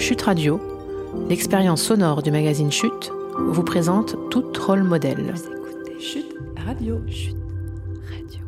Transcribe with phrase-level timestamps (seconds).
[0.00, 0.58] Chute Radio,
[1.28, 5.34] l'expérience sonore du magazine Chute, vous présente tout rôle modèle.
[5.34, 6.34] Vous écoutez Chute
[6.66, 6.98] Radio.
[7.06, 7.36] Chute
[8.10, 8.40] Radio.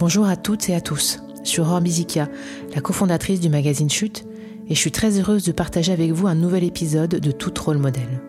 [0.00, 1.20] Bonjour à toutes et à tous.
[1.44, 2.28] Je suis Aurore Bizikia,
[2.74, 4.26] la cofondatrice du magazine Chute,
[4.66, 7.78] et je suis très heureuse de partager avec vous un nouvel épisode de Tout rôle
[7.78, 8.20] modèle.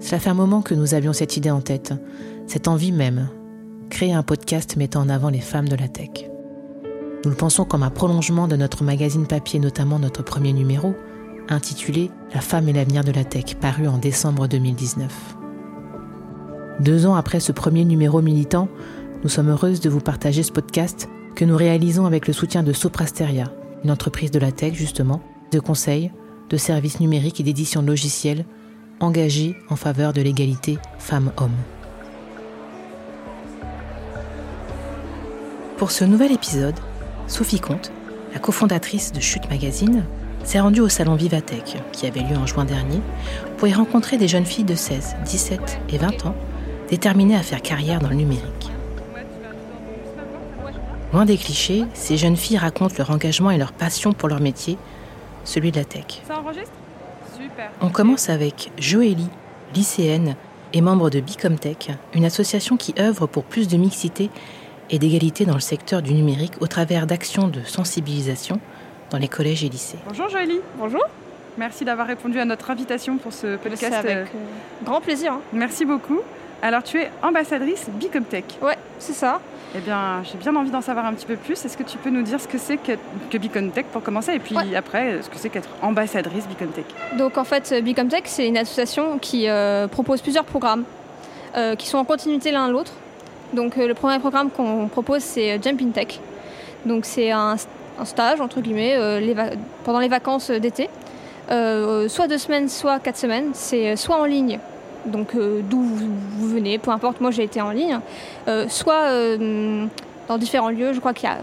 [0.00, 1.94] Cela fait un moment que nous avions cette idée en tête,
[2.48, 3.28] cette envie même,
[3.90, 6.30] créer un podcast mettant en avant les femmes de la tech.
[7.24, 10.94] Nous le pensons comme un prolongement de notre magazine papier, notamment notre premier numéro,
[11.48, 15.36] intitulé La femme et l'avenir de la tech, paru en décembre 2019.
[16.80, 18.68] Deux ans après ce premier numéro militant,
[19.22, 22.72] nous sommes heureuses de vous partager ce podcast que nous réalisons avec le soutien de
[22.72, 23.52] Soprasteria,
[23.84, 25.22] une entreprise de la tech justement,
[25.52, 26.10] de conseils,
[26.50, 28.44] de services numériques et d'édition de logiciels
[29.00, 31.50] engagée en faveur de l'égalité femmes-hommes.
[35.76, 36.76] Pour ce nouvel épisode,
[37.26, 37.90] Sophie Comte,
[38.32, 40.04] la cofondatrice de Chute Magazine,
[40.44, 43.00] s'est rendue au salon Vivatech, qui avait lieu en juin dernier,
[43.56, 46.34] pour y rencontrer des jeunes filles de 16, 17 et 20 ans
[46.88, 48.70] déterminées à faire carrière dans le numérique.
[51.12, 54.78] Loin des clichés, ces jeunes filles racontent leur engagement et leur passion pour leur métier,
[55.42, 56.22] celui de la tech.
[56.26, 56.72] Ça enregistre?
[57.36, 57.70] Super.
[57.80, 59.28] On commence avec Joélie,
[59.74, 60.36] lycéenne
[60.72, 64.30] et membre de Bicomtech, une association qui œuvre pour plus de mixité
[64.90, 68.60] et d'égalité dans le secteur du numérique au travers d'actions de sensibilisation
[69.10, 69.98] dans les collèges et lycées.
[70.06, 70.60] Bonjour Joélie.
[70.78, 71.02] Bonjour.
[71.56, 73.94] Merci d'avoir répondu à notre invitation pour ce podcast.
[74.02, 75.32] C'est avec euh, grand plaisir.
[75.34, 75.40] hein.
[75.52, 76.20] Merci beaucoup.
[76.62, 78.44] Alors tu es ambassadrice Bicomtech.
[78.62, 79.40] Ouais, c'est ça.
[79.76, 81.64] Eh bien, j'ai bien envie d'en savoir un petit peu plus.
[81.64, 82.92] Est-ce que tu peux nous dire ce que c'est que,
[83.30, 84.32] que Bicomtech pour commencer?
[84.32, 84.74] Et puis Ouais.
[84.76, 86.84] après ce que c'est qu'être ambassadrice Bicomtech
[87.18, 90.84] Donc en fait, Bicomtech, c'est une association qui euh, propose plusieurs programmes
[91.56, 92.92] euh, qui sont en continuité l'un de l'autre.
[93.54, 96.20] Donc euh, le premier programme qu'on propose, c'est Jump in Tech.
[96.84, 97.56] Donc c'est un,
[98.04, 99.34] stage, entre guillemets, euh,
[99.84, 100.90] pendant les vacances d'été.
[101.50, 103.50] Euh, soit deux semaines, soit quatre semaines.
[103.54, 104.58] C'est soit en ligne,
[105.06, 107.98] donc euh, d'où vous, venez, peu importe, moi j'ai été en ligne.
[108.48, 109.86] Euh, soit euh,
[110.28, 111.38] dans différents lieux, je crois qu'il y a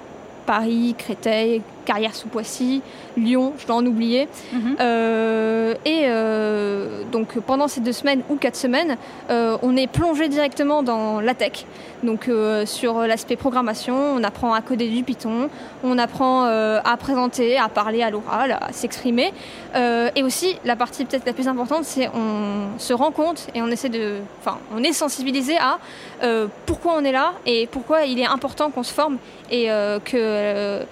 [0.45, 2.81] Paris, Créteil, Carrière-sous-Poissy,
[3.17, 4.27] Lyon, je dois en oublier.
[4.53, 4.75] Mhm.
[4.79, 8.97] Euh, et euh, donc pendant ces deux semaines ou quatre semaines,
[9.29, 11.65] euh, on est plongé directement dans la tech.
[12.03, 12.27] Donc
[12.65, 15.49] sur l'aspect programmation, on apprend à coder du Python,
[15.83, 19.31] on apprend à présenter, à parler à l'oral, à s'exprimer.
[19.75, 23.67] Et aussi la partie peut-être la plus importante, c'est on se rend compte et on
[23.67, 25.77] essaie de, enfin on est sensibilisé à
[26.23, 29.17] euh, pourquoi on est là et pourquoi il est important qu'on se forme
[29.49, 30.83] et euh, que euh,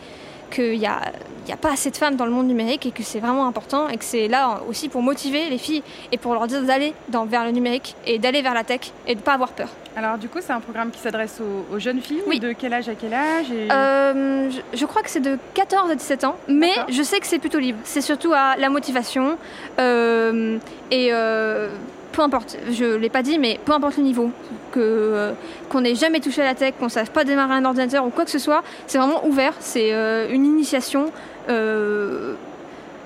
[0.50, 1.12] qu'il n'y a,
[1.46, 3.48] il y a pas assez de femmes dans le monde numérique et que c'est vraiment
[3.48, 6.94] important et que c'est là aussi pour motiver les filles et pour leur dire d'aller
[7.28, 9.70] vers le numérique et d'aller vers la tech et de ne pas avoir peur.
[9.96, 12.40] Alors du coup, c'est un programme qui s'adresse aux, aux jeunes filles Oui.
[12.40, 13.72] De quel âge à quel âge et...
[13.72, 17.28] Euh, je, je crois que c'est de 14 à 17 ans, mais je sais que
[17.28, 17.80] c'est plutôt libre.
[17.84, 19.38] C'est surtout à la motivation
[19.80, 20.58] euh,
[20.92, 21.70] et euh,
[22.12, 24.32] peu importe, je ne l'ai pas dit, mais peu importe le niveau,
[24.72, 25.32] que, euh,
[25.70, 28.10] qu'on n'ait jamais touché à la tech, qu'on ne sache pas démarrer un ordinateur ou
[28.10, 29.54] quoi que ce soit, c'est vraiment ouvert.
[29.60, 31.12] C'est euh, une initiation
[31.50, 32.34] euh,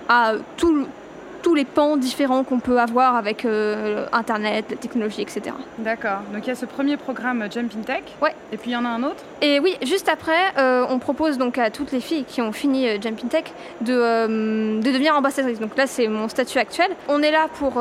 [0.09, 0.87] à tout-
[1.41, 3.45] tous les pans différents qu'on peut avoir avec
[4.13, 5.41] Internet, la technologie, etc.
[5.79, 6.19] D'accord.
[6.33, 8.03] Donc il y a ce premier programme Jump in Tech.
[8.21, 8.33] Ouais.
[8.53, 9.21] Et puis il y en a un autre?
[9.41, 10.53] Et oui, juste après,
[10.89, 13.43] on propose donc à toutes les filles qui ont fini Jumping Tech
[13.81, 15.59] de, de devenir ambassadrice.
[15.59, 16.87] Donc là, c'est mon statut actuel.
[17.09, 17.73] On est là pour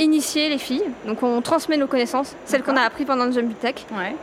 [0.00, 0.82] initier les filles.
[1.06, 3.74] Donc on transmet nos connaissances, celles qu'on a apprises pendant le Jumping Tech.
[3.92, 4.16] Ouais.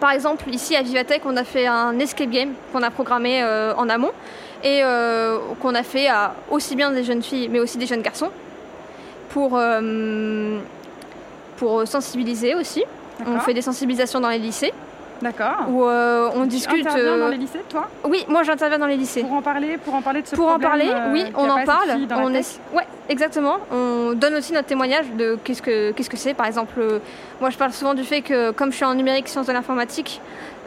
[0.00, 3.74] Par exemple, ici à Vivatech, on a fait un escape game qu'on a programmé euh,
[3.74, 4.12] en amont
[4.62, 8.02] et euh, qu'on a fait à aussi bien des jeunes filles mais aussi des jeunes
[8.02, 8.30] garçons
[9.28, 10.58] pour, euh,
[11.56, 12.84] pour sensibiliser aussi.
[13.26, 14.72] On fait des sensibilisations dans les lycées
[15.22, 15.66] D'accord.
[15.68, 16.86] où euh, on Tu discute.
[16.86, 19.22] interviens euh, dans les lycées, toi Oui, moi j'interviens dans les lycées.
[19.22, 21.64] Pour en parler, pour en parler de ce Pour en parler, euh, oui, on en
[21.64, 21.88] parle.
[22.16, 22.60] On est...
[22.74, 23.56] Ouais, exactement.
[23.72, 26.34] On donne aussi notre témoignage de qu'est-ce que qu'est-ce que c'est.
[26.34, 26.98] Par exemple, euh,
[27.40, 30.20] moi je parle souvent du fait que comme je suis en numérique sciences de l'informatique,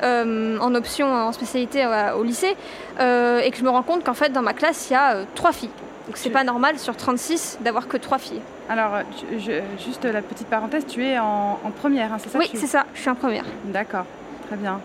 [0.04, 2.56] euh, en option en spécialité euh, au lycée,
[3.00, 5.16] euh, et que je me rends compte qu'en fait dans ma classe il y a
[5.16, 5.70] euh, trois filles.
[6.08, 8.40] Donc c'est Tu- pas normal sur 36 d'avoir que trois filles.
[8.70, 8.92] Alors,
[9.34, 12.48] je- je- juste la petite parenthèse, tu es en, en première, hein, c'est ça oui,
[12.50, 12.86] tu- c'est ça.
[12.94, 13.44] Je suis en première.
[13.66, 14.06] D'accord,
[14.48, 14.80] très bien.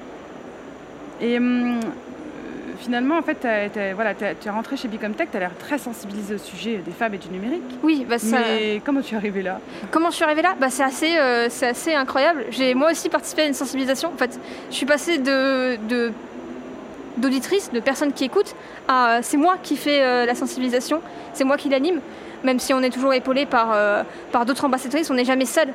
[1.20, 1.82] Et hum, euh,
[2.80, 3.46] finalement, en fait,
[3.94, 7.14] voilà, tu es rentrée chez Bicomtech, tu as l'air très sensibilisée au sujet des femmes
[7.14, 7.62] et du numérique.
[7.82, 8.38] Oui, bah ça.
[8.38, 9.60] Mais comment tu es arrivée là?
[9.90, 10.54] Comment je suis arrivée là?
[10.60, 12.44] Bah, c'est, assez, euh, assez incroyable.
[12.50, 14.10] J'ai moi aussi participé à une sensibilisation.
[14.12, 14.38] En fait,
[14.70, 16.12] je suis passée de, de,
[17.18, 18.54] d'auditrice, de personnes qui écoutent,
[18.88, 21.00] à euh, c'est moi qui fais euh, la sensibilisation,
[21.34, 22.00] c'est moi qui l'anime.
[22.42, 25.68] Même si on est toujours épaulé par, euh, par d'autres ambassadrices, on n'est jamais seul.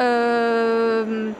[0.00, 1.30] Euh,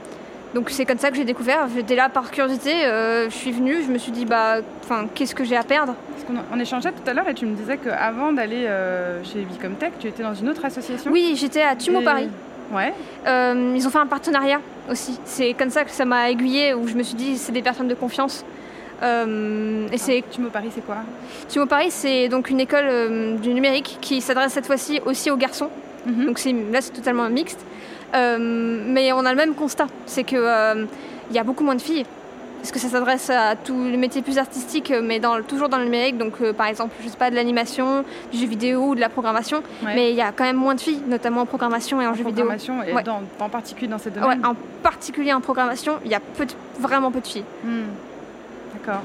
[0.54, 1.68] Donc c'est comme ça que j'ai découvert.
[1.74, 5.44] J'étais là par curiosité, je suis venue, je me suis dit bah, enfin, qu'est-ce que
[5.44, 5.94] j'ai à perdre?
[6.12, 8.66] Parce qu'on on échangeait tout à l'heure et tu me disais qu'avant d'aller
[9.24, 11.10] chez Vicomtech, tu étais dans une autre association.
[11.12, 12.28] Oui, j'étais à Tumo Et- Paris.
[12.72, 12.92] Ouais.
[13.26, 14.60] Euh, ils ont fait un partenariat
[14.90, 15.18] aussi.
[15.24, 17.88] C'est comme ça que ça m'a aiguillée, où je me suis dit c'est des personnes
[17.88, 18.44] de confiance.
[19.02, 20.96] Euh, et c'est Tu me Paris, c'est quoi?
[21.48, 25.36] Tumo Paris, c'est donc une école euh, du numérique qui s'adresse cette fois-ci aussi aux
[25.36, 25.70] garçons.
[26.06, 26.26] Mhm.
[26.26, 27.60] Donc c'est, là, c'est totalement mixte.
[28.14, 28.38] Euh,
[28.86, 30.86] mais on a le même constat, c'est que euh,
[31.30, 32.06] il y a beaucoup moins de filles.
[32.60, 35.84] Parce que ça s'adresse à tous les métiers plus artistiques, mais dans, toujours dans le
[35.84, 36.18] numérique.
[36.18, 39.08] Donc, euh, par exemple, je sais pas, de l'animation, du jeu vidéo ou de la
[39.08, 39.58] programmation.
[39.84, 39.94] Ouais.
[39.94, 42.14] Mais il y a quand même moins de filles, notamment en programmation et en, en
[42.14, 42.46] jeu vidéo.
[42.46, 43.04] programmation et Ouais.
[43.04, 44.44] dans- en particulier dans ces Ouais, domaines.
[44.44, 47.44] en particulier en programmation, il y a peu de- vraiment peu de filles.
[47.62, 47.82] Hmm.
[48.74, 49.02] D'accord.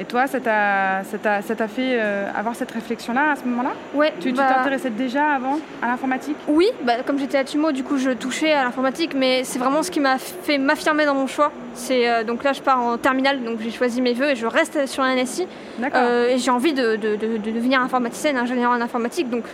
[0.00, 3.44] Et toi, ça t'a, ça t'a, ça t'a fait euh, avoir cette réflexion-là à ce
[3.46, 3.70] moment-là?
[3.94, 6.36] Ouais, Tu, tu bah, t'intéressais déjà avant à l'informatique?
[6.46, 9.82] Oui, bah, comme j'étais à Tumo, du coup je touchais à l'informatique, mais c'est vraiment
[9.82, 11.50] ce qui m'a fait m'affirmer dans mon choix.
[11.74, 14.46] C'est euh, donc là je pars en terminale, donc j'ai choisi mes vœux et je
[14.46, 15.48] reste sur un NSI.
[15.80, 16.00] D'accord.
[16.04, 19.44] Euh, et j'ai envie de, de- de- de devenir informaticienne, ingénieure en informatique, donc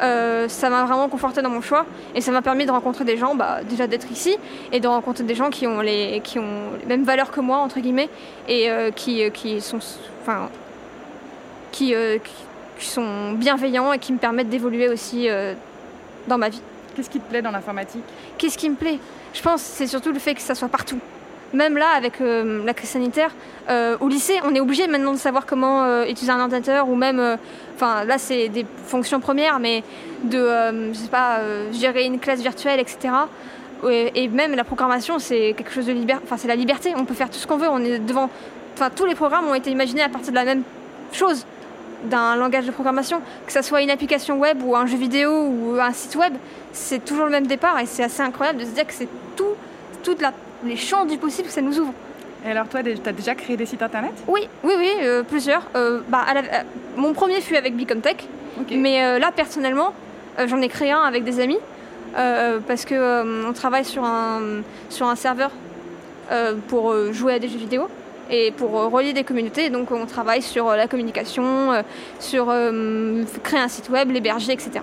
[0.00, 1.84] euh, ça m'a vraiment conforté dans mon choix
[2.14, 4.36] et ça m'a permis de rencontrer des gens, bah, déjà d'être ici
[4.72, 7.58] et de rencontrer des gens qui ont les, qui ont les mêmes valeurs que moi
[7.58, 8.08] entre guillemets
[8.46, 9.80] et euh, qui, euh, qui sont,
[10.22, 10.48] enfin,
[11.72, 12.18] qui, euh,
[12.78, 15.28] sont bienveillants et qui me permettent d'évoluer aussi
[16.28, 16.62] dans ma vie.
[16.94, 18.04] Qu'est-ce qui te plaît dans l'informatique?
[18.38, 19.00] Qu'est-ce qui me plaît?
[19.34, 21.00] Je pense que c'est surtout le fait que ça soit partout.
[21.54, 23.30] Même là, avec euh, la crise sanitaire,
[23.70, 26.94] euh, au lycée, on est obligé maintenant de savoir comment euh, utiliser un ordinateur ou
[26.94, 27.38] même,
[27.74, 29.82] enfin là c'est des fonctions premières, mais
[30.24, 30.38] de,
[30.92, 31.38] je sais pas,
[31.72, 33.08] gérer une classe virtuelle, etc.
[34.14, 36.22] Et même la programmation, c'est quelque chose de liberté.
[36.26, 36.94] Enfin, c'est la liberté.
[36.96, 37.68] On peut faire tout ce qu'on veut.
[37.70, 38.28] On est devant.
[38.74, 40.62] Enfin, tous les programmes ont été imaginés à partir de la même
[41.12, 41.46] chose,
[42.04, 45.76] d'un langage de programmation, que ça soit une application web ou un jeu vidéo ou
[45.80, 46.34] un site web,
[46.72, 49.54] c'est toujours le même départ et c'est assez incroyable de se dire que c'est tout,
[50.02, 50.32] toutes la-
[50.64, 51.92] les champs du possible que ça nous ouvre.
[52.46, 54.12] Et alors toi, tu as déjà créé des sites internet?
[54.28, 55.62] Oui, oui, oui, euh, plusieurs.
[55.74, 56.62] Euh, bah, à la- à-
[56.96, 58.26] mon premier fut avec Bicomtech,
[58.60, 58.66] Ok.
[58.76, 59.92] mais euh, là personnellement,
[60.38, 61.58] euh, j'en ai créé un avec des amis
[62.16, 65.50] euh, parce que euh, on travaille sur un sur un serveur
[66.30, 67.88] euh, pour euh, jouer à des jeux vidéo
[68.30, 69.68] et pour euh, relier des communautés.
[69.70, 71.82] Donc on travaille sur euh, la communication, euh,
[72.20, 74.80] sur euh, créer un site web, l'héberger, etc.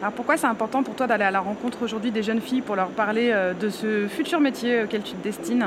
[0.00, 2.76] Alors pourquoi c'est important pour toi d'aller à la rencontre aujourd'hui des jeunes filles pour
[2.76, 5.66] leur parler euh, de ce futur métier auquel tu te destines?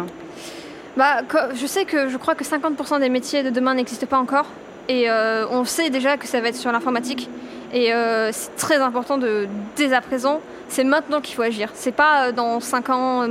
[0.95, 1.21] Bah,
[1.53, 4.45] je sais que je crois que 50% des métiers de demain n'existent pas encore.
[4.87, 7.29] Et euh, on sait déjà que ça va être sur l'informatique.
[7.73, 11.69] Et euh, c'est très important de, dès à présent, c'est maintenant qu'il faut agir.
[11.73, 13.27] C'est pas dans 5 ans,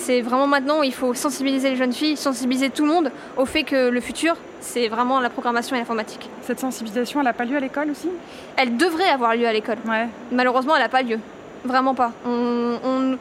[0.00, 0.82] c'est vraiment maintenant.
[0.82, 4.34] Il faut sensibiliser les jeunes filles, sensibiliser tout le monde au fait que le futur,
[4.60, 6.28] c'est vraiment la programmation et l'informatique.
[6.42, 8.08] Cette sensibilisation, elle n'a pas lieu à l'école aussi?
[8.56, 9.78] Elle devrait avoir lieu à l'école.
[9.86, 10.06] Ouais.
[10.32, 11.18] Malheureusement, elle n'a pas lieu.
[11.64, 12.12] Vraiment pas.
[12.26, 13.18] On, on-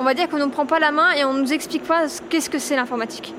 [0.00, 2.08] on va dire qu'on ne prend pas la main et on ne nous explique pas
[2.08, 3.34] ce- qu'est-ce que c'est l'informatique.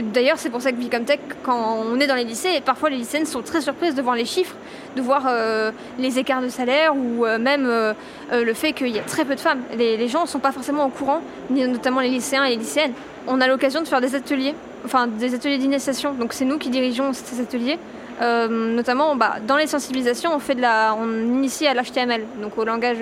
[0.00, 3.26] D'ailleurs, c'est pour ça que Vicomtech, quand on est dans les lycées, parfois les lycéennes
[3.26, 4.54] sont très surprises de voir les chiffres,
[4.96, 7.92] de voir euh, les écarts de salaire ou euh, même euh,
[8.32, 9.60] le fait qu'il y a très peu de femmes.
[9.76, 12.94] Les, les gens ne sont pas forcément au courant, notamment les lycéens et les lycéennes.
[13.26, 14.54] On a l'occasion de faire des ateliers,
[14.86, 16.14] enfin des ateliers d'initiation.
[16.14, 17.78] Donc c'est nous qui dirigeons ces ateliers.
[18.20, 22.64] Notamment bah, dans les sensibilisations, on fait de la, on initie à l'HTML, donc au
[22.64, 22.98] langage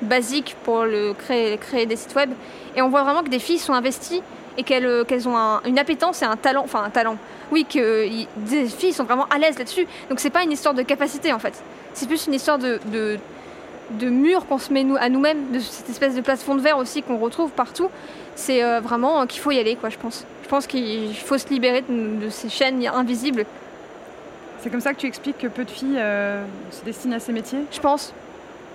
[0.00, 0.86] basique pour
[1.18, 2.30] créer, créer des sites web.
[2.74, 4.22] Et on voit vraiment que des filles sont investies
[4.60, 7.16] et qu'elles euh, ont un- une appétence et un talent, enfin un talent.
[7.50, 9.86] Oui, que y- des filles sont vraiment à l'aise là-dessus.
[10.08, 11.54] Donc c'est pas une histoire de capacité en fait.
[11.94, 13.18] C'est plus une histoire de, de,
[13.92, 16.78] de mur qu'on se met nous, à nous-mêmes, de cette espèce de plafond de verre
[16.78, 17.88] aussi qu'on retrouve partout.
[18.36, 20.24] C'est euh, vraiment qu'il faut y aller, quoi, je pense.
[20.44, 23.44] Je pense qu'il faut se libérer de, de ces chaînes invisibles,
[24.62, 27.32] C'est comme ça que tu expliques que peu de filles euh, se destinent à ces
[27.32, 27.60] métiers?
[27.72, 28.12] Je pense.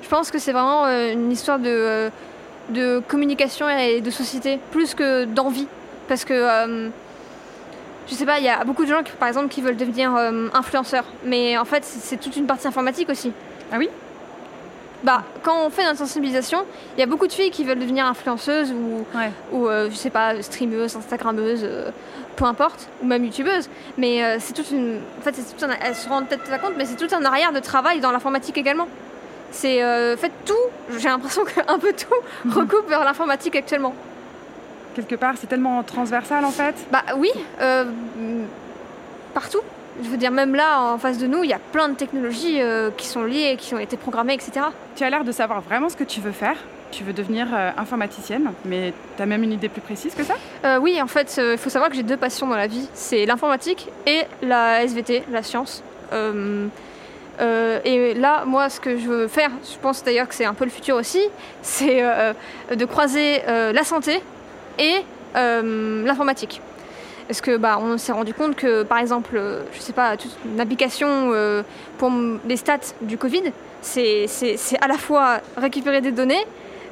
[0.02, 2.10] Je pense que c'est vraiment euh, une histoire de, euh,
[2.70, 5.68] de communication et de société, plus que d'envie.
[6.08, 6.90] Parce que, euh,
[8.08, 10.16] je sais pas, il y a beaucoup de gens, qui, par exemple, qui veulent devenir
[10.16, 11.06] euh, influenceurs.
[11.24, 13.32] Mais en fait, c'est toute une partie informatique aussi.
[13.72, 13.90] Ah oui?
[15.04, 16.66] Bah, quand on fait notre sensibilisation,
[16.98, 19.30] il y a beaucoup de filles qui veulent devenir influenceuses ou, Ouais.
[19.52, 21.92] ou euh, je sais pas, streameuses, instagrammeuses, euh,
[22.36, 23.70] peu importe, ou même youtubeuses.
[23.98, 25.00] Mais c'est toute une.
[25.20, 27.52] En fait, tout un- elles se rendent peut-être pas compte, mais c'est tout un arrière
[27.54, 28.88] de travail dans l'informatique également.
[29.56, 29.82] C'est.
[29.82, 30.54] Euh, fait, tout,
[30.98, 33.96] j'ai l'impression qu'un peu tout recoupe vers l'informatique actuellement.
[34.96, 36.76] Quelque part, c'est tellement transversal en fait.
[36.92, 37.32] Bah oui,
[37.62, 37.86] euh,
[39.34, 39.62] partout.
[40.04, 42.62] Je veux dire, même là, en face de nous, il y a plein de technologies
[42.62, 44.66] euh, qui sont liées, qui ont été programmées, etc.
[44.98, 46.58] Tu as l'air de savoir vraiment ce que tu veux faire.
[46.92, 50.36] Tu veux devenir euh, informaticienne, mais tu as même une idée plus précise que ça?
[50.66, 52.90] Euh, oui, en fait, il faut savoir que j'ai deux passions dans la vie.
[52.94, 55.82] C'est l'informatique et la SVT, la science.
[57.40, 60.54] Euh, et là, moi, ce que je veux faire, je pense d'ailleurs que c'est un
[60.54, 61.22] peu le futur aussi,
[61.62, 62.02] c'est
[62.74, 64.22] de croiser la santé
[64.80, 65.02] et
[65.34, 66.62] l'informatique.
[67.28, 69.42] Parce que bah, on s'est rendu compte que, par exemple,
[69.74, 70.16] je sais pas,
[70.46, 71.32] une application
[71.98, 72.12] pour
[72.48, 73.52] les stats du Covid,
[73.82, 74.28] c'est
[74.82, 76.46] à la fois récupérer des données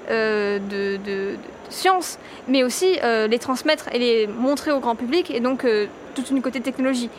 [0.09, 1.35] de, de,
[1.69, 5.65] science, mais aussi les transmettre et les montrer au grand public, et donc
[6.13, 7.09] toute une côté technologie.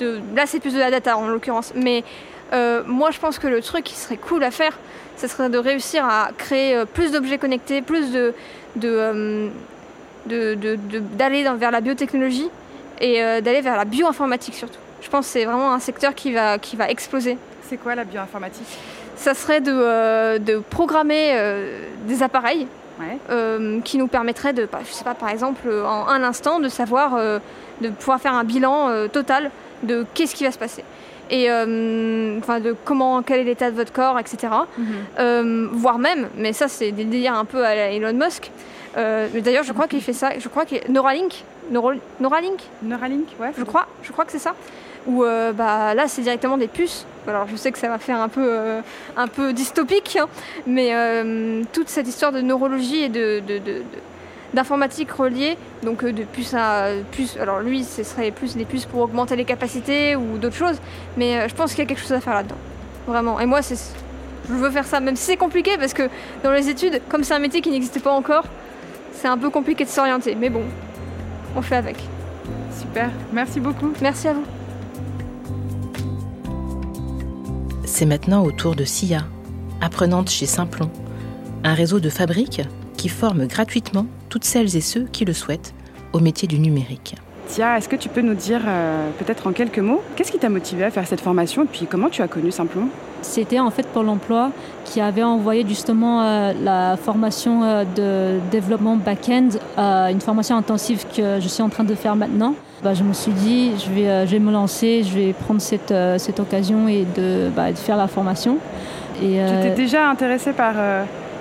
[0.00, 1.72] De, là, c'est plus de la data en l'occurrence.
[1.74, 2.04] Mais
[2.52, 4.72] euh, moi, je pense que le truc qui serait cool à faire,
[5.16, 8.34] ce serait de réussir à créer euh, plus d'objets connectés, plus de,
[8.76, 10.76] de, euh,
[11.16, 12.48] d'aller vers la biotechnologie
[13.00, 14.80] et d'aller vers la bioinformatique surtout.
[15.00, 17.38] Je pense que c'est vraiment un secteur qui va, qui va exploser.
[17.62, 18.66] C'est quoi la bioinformatique?
[19.14, 21.34] Ça serait de, de programmer
[22.06, 22.66] des appareils
[23.84, 27.16] qui nous permettraient de, bah, je sais pas, par exemple, en un instant, de savoir,
[27.80, 29.52] de pouvoir faire un bilan total
[29.84, 30.82] de qu'est-ce qui va se passer
[31.30, 34.86] et euh, enfin de comment quel est l'état de votre corps etc mhm.
[35.18, 38.50] euh, voire même mais ça c'est des délires un peu à Elon Musk.
[38.96, 40.38] Euh, d'ailleurs je crois qu'il fait ça.
[40.38, 41.44] Je crois que Neuralink.
[41.70, 42.60] Neuralink?
[42.82, 43.86] Neuralink ouais je crois.
[44.02, 44.54] je crois que c'est ça.
[45.06, 45.22] Où
[45.54, 47.06] bah là c'est directement des puces.
[47.26, 48.50] Alors je sais que ça va faire un peu
[49.16, 50.28] un peu dystopique hein,
[50.66, 50.92] mais
[51.72, 53.42] toute cette histoire de neurologie et de
[54.54, 57.36] d'informatique reliée, donc euh, de puces à puces.
[57.36, 60.76] Alors lui, ce serait plus des puces pour augmenter les capacités ou d'autres choses,
[61.16, 62.56] mais euh, je pense qu'il y a quelque chose à faire là-dedans,
[63.06, 63.40] vraiment.
[63.40, 63.78] Et moi, c'est,
[64.48, 66.08] je veux faire ça, même si c'est compliqué, parce que
[66.42, 68.44] dans les études, comme c'est un métier qui n'existait pas encore,
[69.12, 70.62] c'est un peu compliqué de s'orienter, mais bon,
[71.56, 71.96] on fait avec.
[72.78, 73.92] Super, merci beaucoup.
[74.00, 74.44] Merci à vous.
[77.84, 79.24] C'est maintenant au tour de Sia,
[79.80, 80.90] apprenante chez Simplon,
[81.64, 82.62] un réseau de fabriques
[82.96, 85.74] qui forme gratuitement toutes celles et ceux qui le souhaitent
[86.12, 87.16] au métier du numérique.
[87.48, 90.50] Tia, est-ce que tu peux nous dire euh, peut-être en quelques mots, qu'est-ce qui t'a
[90.50, 92.88] motivé à faire cette formation et puis comment tu as connu Simplon
[93.22, 94.50] C'était en fait pour l'emploi
[94.84, 101.40] qui avait envoyé justement euh, la formation euh, de développement back-end, une formation intensive que
[101.40, 102.54] je suis en train de faire maintenant.
[102.82, 105.92] Bah, je me suis dit, je vais, je vais me lancer, je vais prendre cette,
[106.18, 108.58] cette occasion et de, bah, de, faire la formation.
[109.20, 110.74] Et, tu étais déjà intéressée par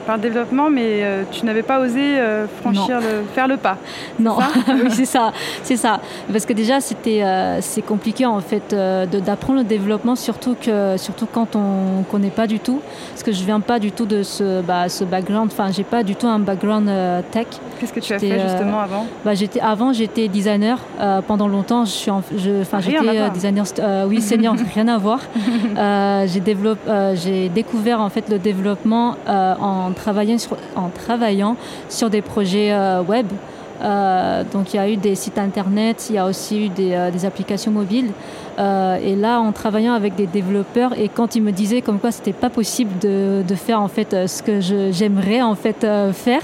[0.07, 3.77] par développement, mais euh, tu n'avais pas osé euh, franchir le, faire le pas.
[4.17, 4.37] Non,
[4.69, 5.33] oui c'est ça,
[5.63, 5.99] c'est ça.
[6.31, 11.27] Parce que déjà c'était euh, c'est compliqué en fait d'apprendre le développement, surtout que surtout
[11.31, 12.79] quand on connaît pas du tout.
[13.11, 15.51] Parce que je viens pas du tout de ce bah, ce background.
[15.51, 16.89] Enfin, j'ai pas du tout un background
[17.31, 17.47] tech.
[17.79, 19.05] Qu'est-ce que tu as fait justement avant?
[19.25, 20.79] bah, j'étais avant j'étais designer
[21.27, 21.83] pendant longtemps.
[21.83, 23.65] Je suis enfin j'étais designer
[24.07, 25.19] oui senior rien à voir.
[26.27, 26.81] j'ai développé
[27.15, 29.91] j'ai découvert en fait le développement en
[30.75, 31.55] en travaillant
[31.89, 33.27] sur des projets euh, web.
[33.81, 36.93] Euh, donc il y a eu des sites internet, il y a aussi eu des,
[36.93, 38.11] euh, applications mobiles.
[38.57, 42.33] et là, en travaillant avec des développeurs, et quand ils me disaient comme quoi c'était
[42.33, 44.59] pas possible de, de, faire en fait ce que
[44.91, 46.41] j'aimerais en fait faire,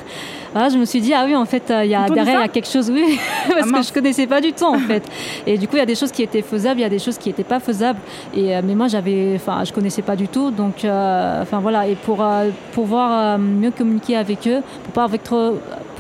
[0.70, 2.48] je me suis dit, ah oui, en fait, il y a, derrière, il y a
[2.48, 5.04] quelque chose, oui, parce ah, que je connaissais pas du tout, en fait.
[5.48, 7.00] Et du coup, il y a des choses qui étaient faisables, il y a des
[7.00, 8.00] choses qui n'étaient pas faisables.
[8.36, 10.52] Et, euh, mais moi, j'avais, enfin, je connaissais pas du tout.
[10.52, 11.88] Donc, euh, enfin, voilà.
[11.88, 15.54] Et pour euh, pouvoir mieux communiquer avec eux, pour pas, avec trop,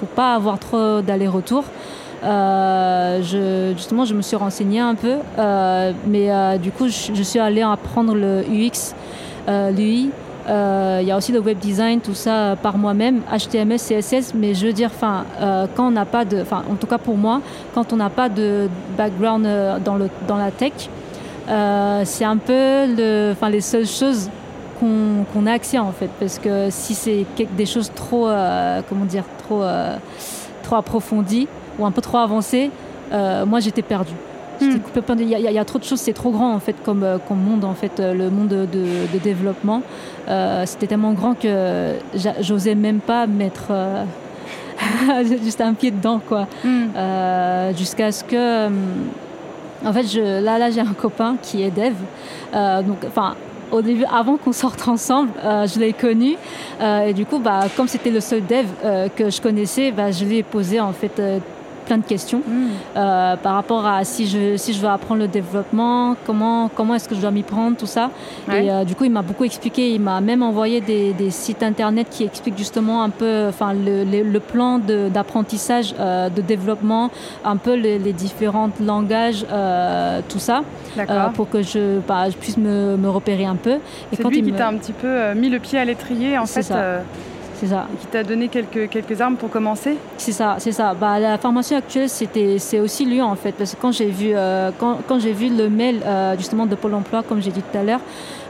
[0.06, 1.64] pas avoir trop d'aller-retour,
[2.24, 5.16] je, justement, je me suis renseignée un peu,
[6.08, 8.96] mais du coup, je, suis allée apprendre le UX,
[9.48, 10.12] l'UI,
[10.50, 14.34] euh, il y a aussi le web design, tout ça euh, par moi-même, HTML, CSS,
[14.36, 16.98] mais je veux dire, enfin, euh, quand on n'a pas de, enfin, en tout cas
[16.98, 17.42] pour moi,
[17.74, 18.68] quand on n'a pas de
[18.98, 19.48] background
[19.84, 20.74] dans, la tech,
[22.06, 24.30] c'est un peu le, les seules choses
[25.34, 27.26] qu'on a accès en fait, parce que si c'est
[27.58, 28.28] des choses trop,
[28.90, 29.64] comment dire, trop,
[30.64, 31.48] trop approfondies
[31.80, 32.72] ou un peu trop avancées,
[33.12, 34.16] moi j'étais perdue.
[34.62, 34.78] Hmm.
[35.20, 37.66] Il y, a trop de choses, c'est trop grand en fait comme, euh, comme monde
[37.66, 39.82] en fait, euh, le monde de, de, développement.
[40.28, 41.94] Euh, c'était tellement grand que
[42.40, 43.72] j'osais même pas mettre
[45.44, 46.48] juste un pied dedans quoi.
[46.64, 47.76] Hmm.
[47.76, 48.68] Jusqu'à ce que,
[49.86, 51.94] en fait, je, là là j'ai un copain qui est dev,
[52.86, 53.36] donc enfin
[53.74, 56.36] au début, avant qu'on sorte ensemble, je l'ai connu.
[56.82, 58.66] et du coup, bah, comme c'était le seul dev
[59.16, 61.20] que je connaissais, bah, je lui ai posé en fait
[61.84, 62.68] plein de questions mm.
[62.96, 67.08] euh, par rapport à si je, si je veux apprendre le développement, comment, comment est-ce
[67.08, 68.10] que je dois m'y prendre, tout ça.
[68.52, 69.92] Et euh, du coup, il m'a beaucoup expliqué.
[69.92, 74.04] Il m'a même envoyé des, des, sites internet qui expliquent justement un peu enfin, le,
[74.04, 77.12] le, plan d'apprentissage, euh, de, développement,
[77.46, 79.46] un peu les, différents langages,
[80.30, 80.64] tout ça,
[81.34, 83.76] pour que je, bah, je puisse me, me, repérer un peu.
[84.12, 86.72] Et C'est lui qui t'a un petit peu mis le pied à l'étrier, en fait.
[87.64, 87.88] C'est ça.
[87.94, 90.94] Et qui t'a donné quelques, quelques armes pour commencer C'est ça, c'est ça.
[91.00, 94.32] Bah, la formation actuelle, c'était, c'est aussi lui en fait, parce que quand j'ai vu,
[94.34, 97.62] euh, quand, quand j'ai vu le mail euh, justement de Pôle Emploi, comme j'ai dit
[97.62, 98.02] tout à l'heure,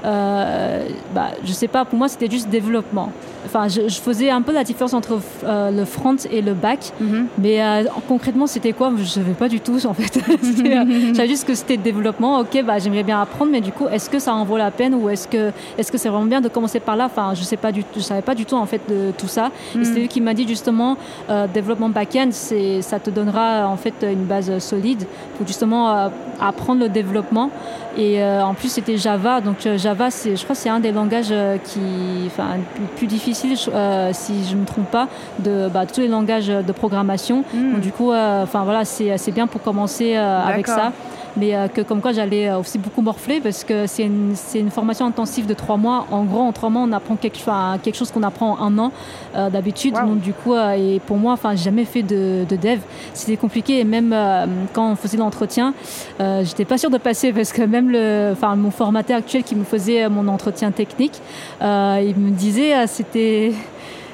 [0.06, 3.12] euh, bah, je sais pas, pour moi c'était juste développement.
[3.46, 6.92] Enfin, je, je faisais un peu la différence entre euh, le front et le back,
[7.00, 7.28] Mhm.
[7.38, 8.92] mais euh, concrètement c'était quoi?
[8.98, 10.20] Je savais pas du tout en fait.
[10.44, 12.40] Je savais juste que c'était développement.
[12.40, 14.96] Ok, bah j'aimerais bien apprendre, mais du coup, est-ce que ça en vaut la peine
[14.96, 17.06] ou est-ce que est-ce que c'est vraiment bien de commencer par là?
[17.06, 19.52] Enfin, je sais pas du, je savais pas du tout en fait de tout ça.
[19.76, 19.84] Et Mhm.
[19.86, 20.98] c'est lui qui m'a dit justement,
[21.30, 25.06] euh, développement back-end, c'est, ça te donnera en fait une base solide
[25.38, 26.08] pour justement euh,
[26.42, 27.50] apprendre le développement.
[27.98, 29.40] Et euh, en plus, c'était Java.
[29.42, 31.34] Donc Java, c'est, je crois, que c'est un des langages
[31.66, 31.80] qui,
[32.28, 32.46] enfin,
[32.76, 35.08] plus, plus difficile, je- si je me trompe pas,
[35.40, 37.44] de bah, tous les langages de programmation.
[37.54, 37.74] Hmm.
[37.74, 40.92] Donc, du coup, enfin voilà, c'est, bien pour commencer avec ça.
[41.36, 44.60] Mais euh, que comme quoi j'allais euh, aussi beaucoup morfler parce que c'est une, c'est
[44.60, 46.06] une formation intensive de trois mois.
[46.12, 47.40] En gros, en trois mois, on apprend quelque,
[47.82, 48.92] quelque chose qu'on apprend en un an
[49.36, 49.96] euh, d'habitude.
[49.96, 50.08] Wow.
[50.08, 52.80] Donc du coup, euh, et pour moi, enfin, j'ai jamais fait de, de dev.
[53.14, 55.74] C'était compliqué et même euh, quand on faisait l'entretien,
[56.20, 59.56] euh, j'étais pas sûre de passer parce que même le, enfin, mon formateur actuel qui
[59.56, 61.20] me faisait mon entretien technique,
[61.62, 63.54] euh, il me disait euh, c'était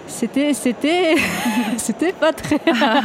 [0.10, 1.16] c'était c'était
[1.78, 2.60] c'était pas très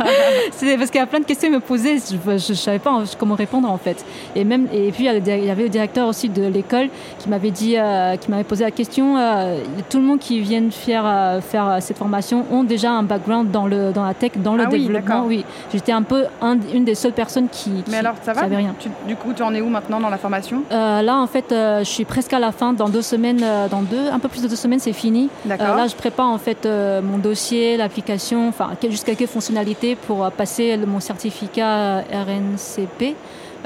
[0.53, 3.03] c'était parce qu'il y a plein de questions il me posait je, je, savais pas
[3.19, 4.05] comment répondre en fait.
[4.35, 7.77] Et même et puis il y avait le directeur aussi de l'école qui m'avait dit
[7.77, 9.59] euh, qui m'avait posé la question euh,
[9.91, 13.67] tout le monde qui vient faire euh, faire cette formation ont déjà un background dans
[13.67, 15.45] le dans la tech dans le Ah développement oui.
[15.73, 18.41] J'étais un peu un- une des seules personnes qui, qui Mais alors, ça va?
[18.43, 18.75] savait rien.
[18.79, 20.63] Tu- Du coup, tu en es où maintenant dans la formation?
[20.71, 22.73] Là, en fait, je suis presque à la fin.
[22.73, 25.29] Dans deux semaines, dans deux, un peu plus de deux semaines, c'est fini.
[25.45, 25.77] D'accord.
[25.77, 26.67] Là, je prépare en fait
[27.03, 33.15] mon dossier, l'application, enfin quel- juste quelques fonctionnalités pour euh, passer mon certificat euh, RNCP.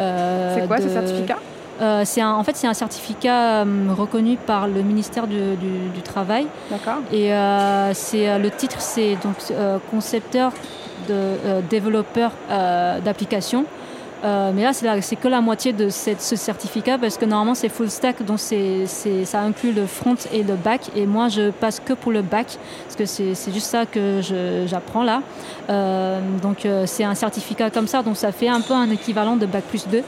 [0.00, 1.36] euh, C'est quoi ce certificat?
[1.80, 3.64] Euh, un- en fait c'est un certificat euh,
[3.96, 6.98] reconnu par le ministère du, du- du travail D'accord.
[7.12, 10.50] et euh, c'est euh, le titre c'est donc euh, concepteur
[11.08, 13.64] de euh, développeur euh, d'application.
[14.24, 17.68] Euh, mais là, c'est que la moitié de cette- ce certificat parce que normalement, c'est
[17.68, 18.84] full stack, donc c'est
[19.24, 20.90] ça inclut le front et le back.
[20.96, 24.20] Et moi, je passe que pour le back parce que c'est juste ça que
[24.66, 25.22] j'apprends là.
[25.70, 29.36] Euh, donc, euh, c'est un certificat comme ça, donc ça fait un peu un équivalent
[29.36, 30.02] de bac plus 2.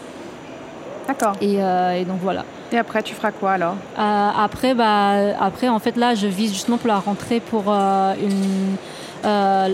[1.07, 1.35] D'accord.
[1.40, 2.44] Et, et donc voilà.
[2.73, 3.75] Et après, tu feras quoi alors?
[3.96, 8.77] Après, bah, après, en fait, là, je vise justement pour la rentrée pour une,
[9.25, 9.68] euh,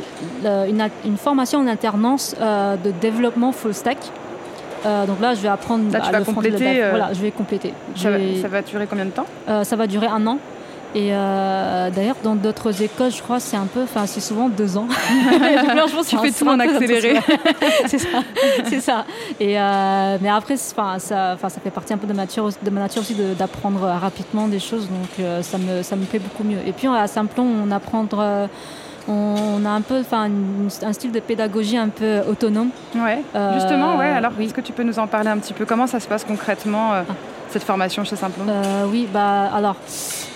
[1.17, 3.99] formation en alternance euh, de développement full stack.
[4.87, 6.77] Euh, donc là, je vais apprendre Là, tu vas le front compléter, back.
[6.79, 7.73] euh, Voilà, je vais compléter.
[7.95, 10.39] Je ça va, ça durer combien de temps euh, ça va durer un an.
[10.95, 14.79] Et euh, d'ailleurs, dans d'autres écoles, je crois, c'est un peu, enfin, c'est souvent deux
[14.79, 14.87] ans.
[15.77, 17.21] Franchement, c'est Tu fais tout en accéléré.
[17.87, 18.23] c'est ça,
[18.65, 19.05] c'est ça.
[19.39, 22.49] Et euh, mais après, enfin, ça, enfin, ça fait partie un peu de ma nature,
[22.63, 26.21] de ma nature aussi d'apprendre rapidement des choses, donc euh, ça me, ça me plaît
[26.21, 26.59] beaucoup mieux.
[26.67, 28.07] Et puis à Simplon, on apprend,
[29.09, 32.71] on a un peu, un style de pédagogie un peu autonome.
[32.95, 33.23] Ouais.
[33.35, 34.07] Euh, Justement, ouais.
[34.09, 34.47] Alors, oui.
[34.47, 35.65] est-ce que tu peux nous en parler un petit peu?
[35.65, 37.03] Comment ça se passe concrètement euh,
[37.51, 39.77] cette formation chez Simplon Euh, oui, bah alors,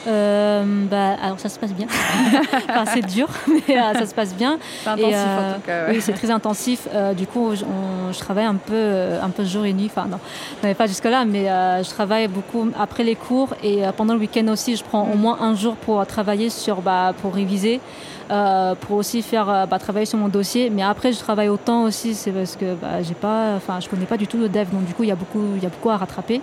[0.06, 1.86] euh, bah, alors ça se passe bien.
[2.68, 3.28] enfin, c'est dur,
[3.68, 4.58] mais euh, ça se passe bien.
[4.84, 5.86] C'est intensif et, euh, en tout cas.
[5.86, 5.92] ouais.
[5.94, 6.88] Oui, c'est très intensif.
[7.16, 8.74] Du coup, je, on- je travaille un peu,
[9.22, 9.90] un peu jour et nuit.
[9.94, 10.18] Enfin, non,
[10.64, 14.46] non, pas jusque-là, mais euh, je travaille beaucoup après les cours et pendant le week-end
[14.48, 14.76] aussi.
[14.76, 17.80] Je prends au moins un jour pour travailler sur, bah, pour réviser,
[18.28, 20.70] pour aussi faire, bah, travailler sur mon dossier.
[20.70, 24.06] Mais après, je travaille autant aussi, c'est parce que bah, j'ai pas, enfin, je connais
[24.06, 25.70] pas du tout le dev, donc du coup, il y a beaucoup, il y a
[25.70, 26.40] beaucoup à rattraper.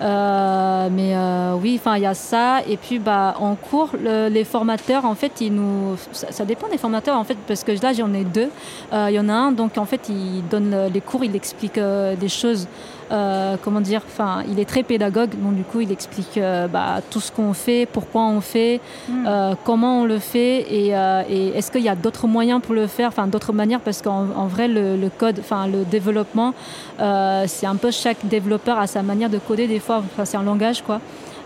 [0.00, 2.60] Euh, mais euh, oui, enfin, il y a ça.
[2.68, 6.78] Et puis, bah, en cours, le- les formateurs, en fait, ils nous, ça, dépend des
[6.78, 8.50] formateurs, en fait, parce que là, j'en ai deux.
[8.92, 11.34] Euh, Il y en a un, donc en fait, il donne le- les cours, il
[11.34, 12.68] explique euh, des choses.
[13.10, 16.96] Euh, comment dire Enfin, il est très pédagogue, donc du coup, il explique euh, bah,
[17.10, 19.24] tout ce qu'on fait, pourquoi on fait, Hmm.
[19.26, 22.74] euh, comment on le fait, et, euh, et est-ce qu'il y a d'autres moyens pour
[22.74, 26.54] le faire, enfin d'autres manières, parce qu'en en vrai, le, le code, enfin le développement,
[27.00, 30.36] euh, c'est un peu chaque développeur a sa manière de coder des fois, enfin, c'est
[30.36, 31.00] un langage quoi.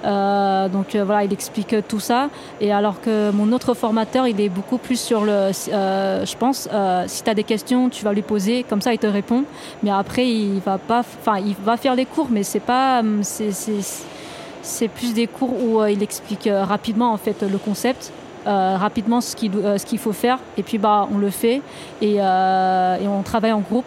[0.04, 2.28] Euh, donc euh, voilà, il explique tout ça.
[2.60, 5.50] Et alors que mon autre formateur, il est beaucoup plus sur le.
[5.72, 6.68] euh, je pense,
[7.06, 9.44] si tu as des questions, tu vas lui poser, comme ça il te répond.
[9.82, 11.02] Mais après, il va pas.
[11.44, 13.00] Il va faire les cours, mais c'est pas.
[13.00, 18.12] hum, c'est- plus des cours où il explique rapidement en fait le concept.
[18.44, 21.62] rapidement ce qu'il ce qu'il faut faire et puis bah on le fait
[22.00, 23.84] et, et on travaille en groupe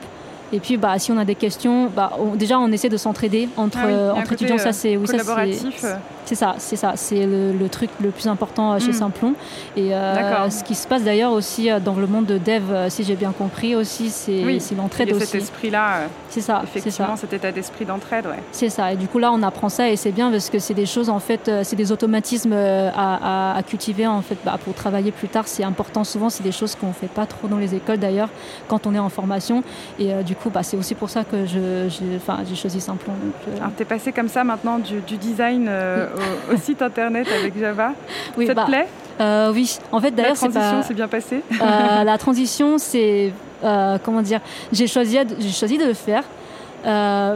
[0.54, 3.50] et puis bah si on a des questions bah on- déjà on essaie de s'entraider
[3.58, 5.84] entre Ah oui, un entre étudiants ça euh, c'est oui ça c'est collaboratif.
[5.84, 5.96] euh.
[6.26, 6.94] C'est ça, c'est ça.
[6.96, 8.94] C'est le, le truc le plus important euh, chez Mm.
[8.94, 9.34] Simplon.
[9.78, 13.04] Et euh, ce qui se passe d'ailleurs aussi euh, dans le monde de dev, si
[13.04, 15.26] j'ai bien compris aussi, c'est Oui, l'entraide aussi.
[15.26, 18.40] cet esprit-là, C'est ça, effectivement, cet état d'esprit d'entraide, ouais.
[18.52, 18.92] C'est ça.
[18.94, 21.10] Et du coup, là, on apprend ça et c'est bien parce que c'est des choses,
[21.10, 25.28] en fait, c'est des automatismes à, à- à cultiver, en fait, bah, pour travailler plus
[25.30, 25.48] tard.
[25.48, 26.04] C'est important.
[26.04, 28.30] Souvent, c'est des choses qu'on fait pas trop dans les écoles, d'ailleurs,
[28.68, 29.64] quand on est en formation.
[30.00, 33.14] Et euh, du coup, bah, c'est aussi pour ça que je, j'ai j'ai choisi Simplon.
[33.14, 36.58] Donc, euh, Alors, tu es passé comme ça maintenant du, du design euh, au, au
[36.58, 37.94] site internet avec Java.
[38.38, 38.88] oui, ça te bah, plaît
[39.22, 39.78] euh, oui.
[39.92, 43.32] En fait, La d'ailleurs, c'est transition s'est bien passée Euh, la transition, c'est
[43.64, 45.18] euh, comment dire J'ai choisi,
[45.54, 46.24] choisi de le faire,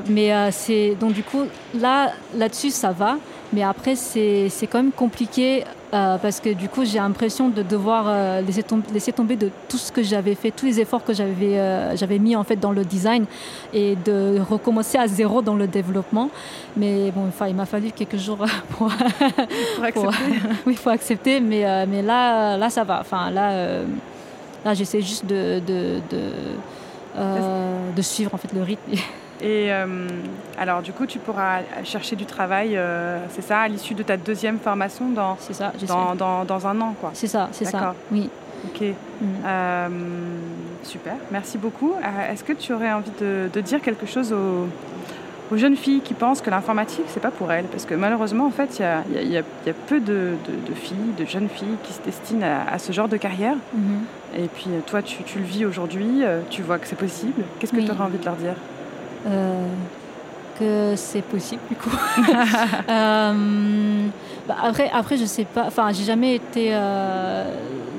[0.10, 3.18] mais c'est donc du coup là, là-dessus, ça va.
[3.51, 7.63] Mais après, c'est c'est quand même compliqué euh, parce que du coup, j'ai l'impression de
[7.63, 11.03] devoir euh, laisser, tom- laisser tomber de tout ce que j'avais fait, tous les efforts
[11.03, 13.25] que j'avais euh, j'avais mis en fait dans le design
[13.73, 16.29] et de recommencer à zéro dans le développement.
[16.77, 18.38] Mais bon, enfin, il m'a fallu quelques jours
[18.69, 18.89] pour
[19.75, 20.33] pour accepter.
[20.67, 22.99] oui, il faut accepter, mais, euh, mais là, là, ça va.
[23.01, 23.85] Enfin, là, euh,
[24.63, 26.21] là j'essaie juste de, de, de,
[27.17, 28.91] euh, de suivre en fait, le rythme.
[29.41, 30.08] Et euh,
[30.60, 34.17] alors, du coup, tu pourras chercher du travail, euh, c'est ça, à l'issue de ta
[34.17, 37.12] deuxième formation dans, ça, dans, dans, dans un an, quoi.
[37.13, 37.71] C'est ça, c'est ça.
[37.80, 37.95] D'accord.
[38.12, 38.30] Oui.
[38.65, 38.82] Ok.
[39.21, 39.25] Mm.
[39.45, 39.88] Euh,
[40.84, 41.93] super, merci beaucoup.
[42.32, 44.67] Est-ce que tu aurais envie de, de dire quelque chose aux,
[45.54, 47.63] aux jeunes filles qui pensent que l'informatique, c'est pas pour elles?
[47.65, 49.38] Parce que malheureusement, en fait, il y a, y y
[49.69, 52.91] y peu de, de- de filles, de jeunes filles qui se destinent à, à ce
[52.91, 53.56] genre de carrière.
[53.73, 53.99] Mhm.
[54.43, 57.43] Et puis, toi, tu, tu le vis aujourd'hui, tu vois que c'est possible.
[57.60, 57.86] Qu'est-ce que Oui.
[57.86, 58.56] tu aurais envie de leur dire?
[59.27, 59.65] Euh,
[60.60, 61.89] que c'est possible du coup.
[62.89, 64.08] Euh,
[64.47, 65.63] bah, après, après, je sais pas.
[65.67, 67.45] Enfin, j'ai jamais été euh,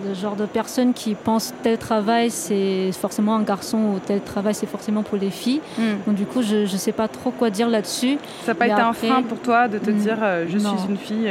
[0.08, 4.54] le genre de personne qui pense tel travail c'est forcément un garçon ou tel travail
[4.54, 5.60] c'est forcément pour les filles.
[6.06, 8.18] Donc du coup, je je sais pas trop quoi dire là-dessus.
[8.44, 10.58] Ça n'a pas Mais été après- un frein pour toi de te Mm, dire je
[10.58, 10.76] non.
[10.78, 11.30] suis une fille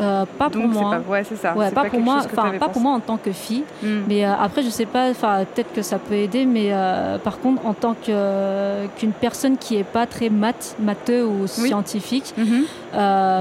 [0.00, 0.90] euh, pas donc pour moi.
[0.92, 3.32] pas ouais c'est ça Ouais, pas, pour moi, enfin pas pour moi en tant que
[3.32, 3.86] fille, Mm.
[4.08, 7.38] mais euh, après je sais pas, enfin peut-être que ça peut aider, mais euh, par
[7.40, 12.64] contre en tant que- qu'une personne qui est pas très maths, matheux ou scientifique, Mhm.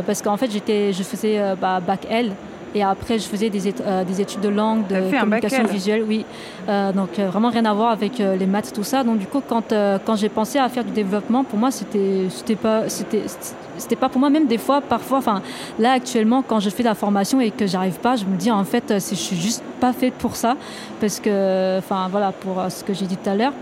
[0.05, 2.31] parce qu'en fait j'étais, je faisais bah, bac L.
[2.75, 6.25] Et après, je faisais des, euh, des études de langue, de communication visuelle, oui.
[6.67, 9.03] Euh, donc euh, vraiment rien à voir avec les maths, tout ça.
[9.03, 9.73] Donc du coup, quand,
[10.05, 13.23] quand j'ai pensé à faire du développement, pour moi, c'était c'était pas c'était
[13.77, 14.29] c'était pas pour moi.
[14.29, 15.41] Même des fois, parfois, enfin
[15.79, 18.63] là actuellement, quand je fais la formation et que j'arrive pas, je me dis en
[18.63, 20.55] fait, je suis juste pas faite pour ça,
[21.01, 23.53] parce que enfin voilà pour ce que j'ai dit tout à l'heure.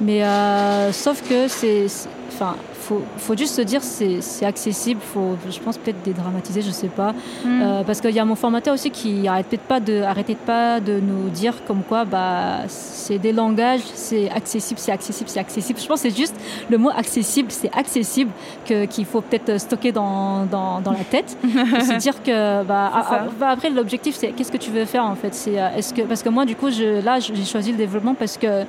[0.00, 1.86] Mais euh, sauf que c'est-
[2.32, 2.54] enfin
[2.88, 7.12] faut, faut juste se dire c'est accessible faut je pense peut-être dédramatiser je sais pas.
[7.44, 7.62] Mm.
[7.62, 10.80] euh, parce qu'il y a mon formateur aussi qui arrête peut-être pas de arrêtait pas
[10.80, 15.78] de nous dire comme quoi bah c'est des langages c'est accessible c'est accessible c'est accessible.
[15.80, 16.36] Je pense que c'est juste
[16.70, 18.30] le mot accessible c'est accessible
[18.64, 21.36] qu'il faut peut-être stocker dans, dans, dans la tête.
[21.88, 23.14] Se dire que bah, C'est ça.
[23.16, 25.34] a- a- bah, après l'objectif c'est qu'est-ce que tu veux faire en fait?
[25.34, 28.14] C'est euh, est-ce que parce que moi du coup je là j'ai choisi le développement
[28.14, 28.64] parce que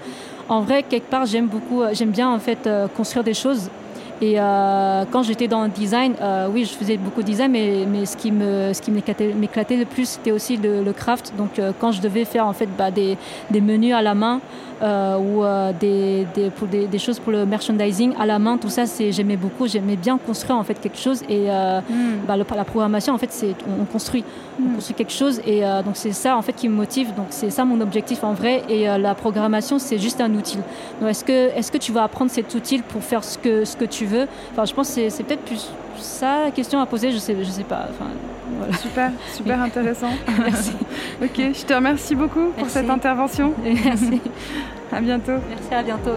[0.49, 3.69] en vrai quelque part j'aime beaucoup euh, j'aime bien en fait construire des choses
[4.21, 7.85] et euh, quand j'étais dans le design, euh, oui, je faisais beaucoup de design, mais,
[7.87, 11.33] mais ce qui me, ce qui m'éclatait le plus, c'était aussi le, le craft.
[11.37, 13.17] Donc, euh, quand je devais faire en fait bah, des,
[13.51, 14.39] des menus à la main
[14.81, 15.43] ou
[15.81, 19.11] des, des, pour des, des choses pour le merchandising à la main, tout ça, c'est,
[19.11, 19.67] j'aimais beaucoup.
[19.67, 21.21] J'aimais bien construire en fait quelque chose.
[21.29, 22.25] Et Mm.
[22.27, 24.23] bah, le- la programmation, en fait, c'est on, on construit,
[24.59, 24.75] on Mm.
[24.75, 25.41] construit quelque chose.
[25.45, 27.13] Et donc, c'est ça en fait qui me motive.
[27.15, 28.63] Donc, c'est ça mon objectif en vrai.
[28.69, 30.57] Et la programmation, c'est juste un outil.
[31.01, 33.75] Donc, est-ce que, est-ce que tu vas apprendre cet outil pour faire ce que, ce
[33.75, 37.11] que tu veux Enfin, je pense que c'est, peut-être plus ça la question à poser.
[37.11, 37.87] Je sais, je sais pas.
[37.89, 38.09] Enfin,
[38.57, 38.77] voilà.
[38.77, 40.09] Super, super intéressant.
[40.39, 40.71] Merci.
[41.21, 43.53] ok, je te remercie beaucoup pour cette intervention.
[43.63, 44.21] Merci.
[44.91, 45.37] À bientôt.
[45.49, 45.73] Merci.
[45.73, 46.15] À bientôt.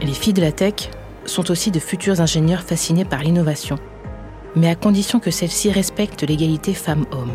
[0.00, 0.90] Les filles de la tech
[1.24, 3.76] sont aussi de futurs ingénieurs fascinés par l'innovation,
[4.56, 7.32] mais à condition que celle-ci respecte l'égalité femmes-hommes.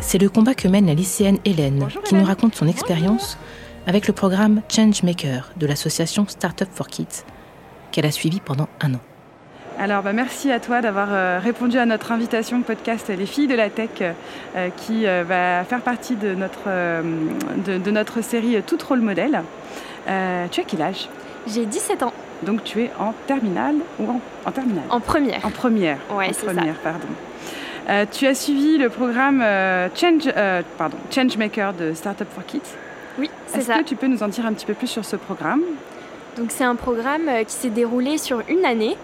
[0.00, 3.38] C'est le combat que mène la lycéenne Hélène, Bonjour, qui nous raconte son expérience
[3.86, 7.24] avec le programme Changemaker de l'association Startup for Kids,
[7.90, 9.00] qu'elle a suivi pendant un an.
[9.78, 13.54] Alors, bah, merci à toi d'avoir euh, répondu à notre invitation podcast Les filles de
[13.54, 17.02] la tech, euh, qui euh, va faire partie de notre, euh,
[17.64, 19.42] de, de notre série euh, Toute rôle modèle.
[20.08, 21.08] Euh, tu as quel âge?
[21.46, 24.84] J'ai 17 ans, Donc, tu es en terminale ou en, en terminale?
[24.90, 25.44] En première.
[25.44, 25.98] En première.
[26.10, 26.52] Ouais, en c'est ça.
[26.52, 27.06] première, pardon.
[27.88, 32.60] Euh, tu as suivi le programme euh, Change, euh, pardon, Changemaker de Startup for Kids.
[33.18, 33.78] Oui, c'est Est-ce ça.
[33.78, 35.62] que tu peux nous en dire un petit peu plus sur ce programme?
[36.36, 38.96] Donc c'est un programme qui s'est déroulé sur une année.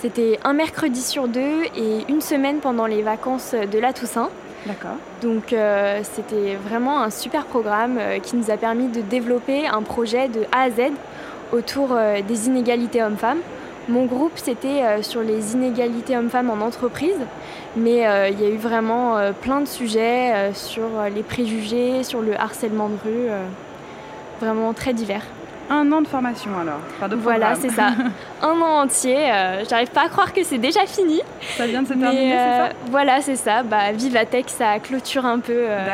[0.00, 4.30] C'était un mercredi sur deux et une semaine pendant les vacances de la Toussaint.
[4.66, 4.96] D'accord.
[5.20, 9.82] Donc euh, c'était vraiment un super programme euh, qui nous a permis de développer un
[9.82, 10.92] projet de A à Z
[11.50, 11.96] autour
[12.28, 13.38] des inégalités hommes-femmes.
[13.88, 17.20] Mon groupe, c'était sur les inégalités hommes-femmes en entreprise,
[17.74, 22.90] mais il y a eu vraiment plein de sujets sur les préjugés, sur le harcèlement
[22.90, 23.28] de rue,
[24.40, 25.24] vraiment très divers
[25.70, 27.88] un an de formation alors, de Voilà, c'est ça.
[28.42, 29.16] un an entier.
[29.16, 31.20] Euh, j'arrive pas à croire que c'est déjà fini.
[31.56, 33.62] Ça vient de se terminer, c'est ça euh, Voilà, c'est ça.
[33.62, 35.86] Bah, Vivatech, ça clôture un peu euh,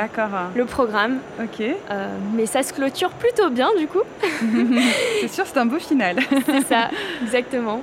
[0.54, 1.18] le programme.
[1.42, 1.64] Ok.
[2.34, 4.02] mais ça se clôture plutôt bien du coup.
[5.20, 6.16] c'est sûr, c'est un beau final.
[6.46, 6.90] c'est ça,
[7.22, 7.80] exactement.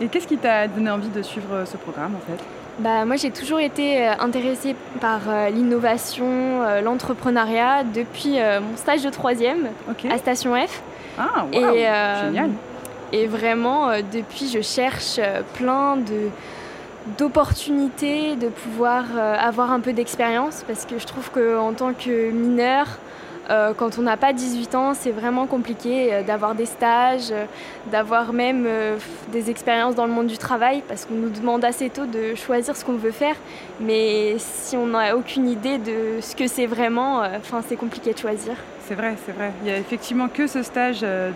[0.00, 2.42] Et qu'est-ce qui t'a donné envie de suivre ce programme en fait?
[2.78, 5.20] Bah, moi, j'ai toujours été intéressée par
[5.50, 9.68] l'innovation, l'entrepreneuriat depuis mon stage de troisième
[10.10, 10.82] à Station F.
[11.18, 12.50] Ah, wow, et, euh, génial.
[13.12, 16.30] Et vraiment, euh, depuis, je cherche euh, plein de
[17.18, 22.98] d'opportunités de pouvoir avoir un peu d'expérience parce que je trouve qu'en tant que mineur,
[23.48, 27.32] quand on n'a pas 18 ans, c'est vraiment compliqué d'avoir des stages,
[27.90, 28.66] d'avoir même
[29.32, 32.76] des expériences dans le monde du travail parce qu'on nous demande assez tôt de choisir
[32.76, 33.36] ce qu'on veut faire.
[33.80, 38.18] Mais si on n'a aucune idée de ce que c'est vraiment, enfin c'est compliqué de
[38.18, 38.56] choisir.
[38.86, 39.50] C'est vrai, c'est vrai.
[39.62, 41.30] Il n'y a effectivement que ce stage euh,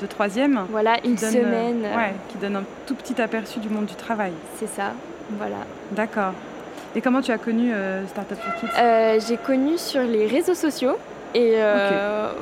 [0.00, 0.66] de, troisième.
[0.70, 1.86] Voilà, une euh, semaine.
[2.28, 4.32] qui donne un tout petit aperçu du monde du travail.
[4.58, 4.92] C'est ça,
[5.38, 5.58] voilà.
[5.92, 6.32] D'accord.
[6.96, 8.66] Et comment tu as connu euh, Startup for Kids?
[8.76, 10.96] Euh, J'ai connu sur les réseaux sociaux.
[11.34, 11.56] Et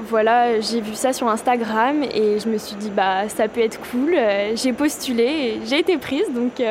[0.08, 3.78] voilà, j'ai vu ça sur Instagram et je me suis dit, bah ça peut être
[3.90, 4.14] cool.
[4.54, 6.62] J'ai postulé et j'ai été prise, donc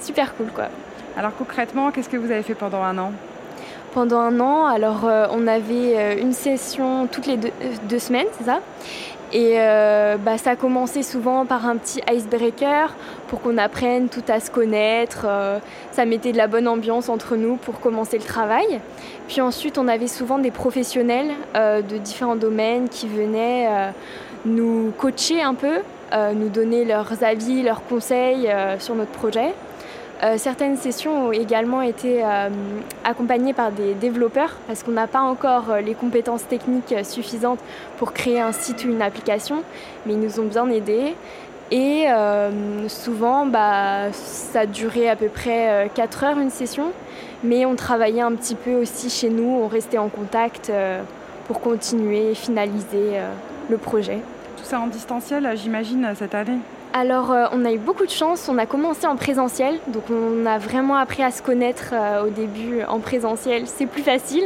[0.00, 0.66] super cool quoi.
[1.16, 3.12] Alors concrètement, qu'est-ce que vous avez fait pendant un an?
[3.94, 4.66] Pendant un an.
[4.66, 8.60] Alors, euh, on avait euh, une session toutes les deux, euh, semaines, c'est ça?
[9.32, 9.56] Et
[10.24, 12.94] bah, ça a commencé souvent par un petit icebreaker
[13.28, 15.26] pour qu'on apprenne tout à se connaître.
[15.92, 18.80] ça mettait de la bonne ambiance entre nous pour commencer le travail.
[19.28, 23.68] Puis ensuite, on avait souvent des professionnels de différents domaines qui venaient
[24.44, 25.78] nous coacher un peu,
[26.34, 29.52] nous donner leurs avis, leurs conseils sur notre projet.
[30.22, 32.48] Euh, certaines sessions ont également été euh,
[33.04, 37.58] accompagnées par des développeurs parce qu'on n'a pas encore euh, les compétences techniques suffisantes
[37.98, 39.62] pour créer un site ou une application,
[40.06, 41.14] mais ils nous ont bien aidés.
[41.70, 42.06] Et
[42.88, 46.92] souvent, bah, ça durait à peu près 4 heures une session,
[47.42, 50.70] mais on travaillait un petit peu aussi chez nous, on restait en contact
[51.48, 53.18] pour continuer et finaliser
[53.68, 54.18] le projet.
[54.56, 56.58] Tout ça en distanciel, j'imagine, cette année?
[56.98, 58.48] Alors, euh, on a eu beaucoup de chance.
[58.48, 62.30] On a commencé en présentiel, donc on a vraiment appris à se connaître euh, au
[62.30, 63.64] début en présentiel.
[63.66, 64.44] C'est plus facile.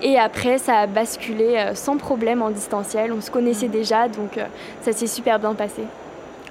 [0.00, 3.12] Et après, ça a basculé euh, sans problème en distanciel.
[3.12, 3.72] On se connaissait mmh.
[3.72, 4.38] déjà, donc
[4.82, 5.82] ça s'est super bien passé.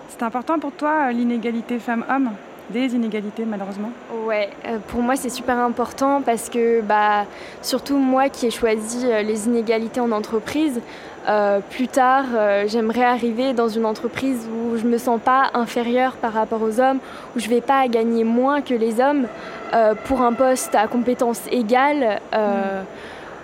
[0.09, 2.31] C'est important pour toi l'inégalité femmes-hommes?
[2.69, 3.91] Des inégalités malheureusement?
[4.25, 4.49] Ouais,
[4.89, 7.25] pour moi c'est super important parce que bah,
[7.63, 10.79] surtout moi qui ai choisi les inégalités en entreprise,
[11.27, 15.51] euh, plus tard, euh, j'aimerais arriver dans une entreprise où je ne me sens pas
[15.53, 16.99] inférieure par rapport aux hommes,
[17.35, 19.27] où je ne vais pas gagner moins que les hommes
[19.73, 22.19] euh, pour un poste à compétences égales.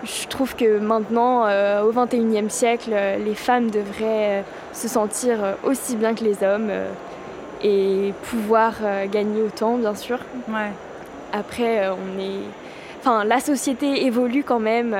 [0.05, 1.45] Je trouve que maintenant,
[1.83, 2.91] au XXIe siècle,
[3.25, 6.71] les femmes devraient se sentir aussi bien que les hommes
[7.63, 8.73] et pouvoir
[9.11, 10.19] gagner autant, bien sûr.
[10.47, 10.71] Ouais.
[11.33, 12.43] Après, on est...
[12.99, 14.95] enfin, la société évolue quand même.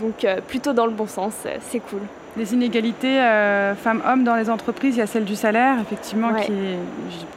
[0.00, 2.00] Donc euh, plutôt dans le bon sens, euh, c'est cool.
[2.36, 6.52] Les inégalités euh, femmes-hommes dans les entreprises, il y a celle du salaire, effectivement, qui
[6.52, 6.78] est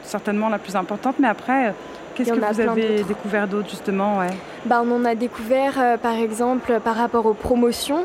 [0.02, 1.16] certainement la plus importante.
[1.18, 1.74] Mais après,
[2.16, 4.30] qu'est-ce que vous avez découvert d'autre, justement ouais?
[4.64, 8.04] bah, On en a découvert, par exemple, par rapport aux promotions.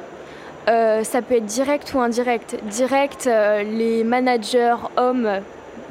[0.68, 2.58] ça peut être direct ou indirect.
[2.66, 5.42] Direct, les managers hommes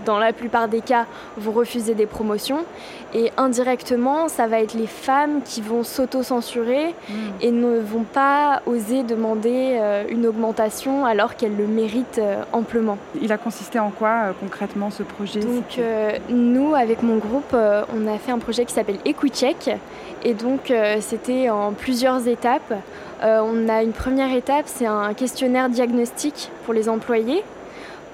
[0.05, 2.65] dans la plupart des cas, vont refuser des promotions.
[3.13, 7.15] Et indirectement, ça va être les femmes qui vont s'auto-censurer hmm.
[7.41, 12.99] et ne vont pas oser demander euh, une augmentation alors qu'elles le méritent euh, amplement.
[13.21, 15.81] Il a consisté en quoi euh, concrètement ce projet Donc
[16.29, 19.71] nous, avec mon groupe, on a fait un projet qui s'appelle EquiCheck.
[20.23, 22.75] Et donc c'était en plusieurs étapes.
[23.23, 27.43] on a une première étape, c'est un questionnaire diagnostique pour les employés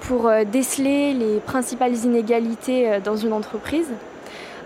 [0.06, 3.88] pour euh, déceler les principales inégalités euh, dans une entreprise.